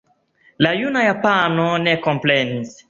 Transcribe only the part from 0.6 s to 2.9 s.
La juna japano ne komprenis.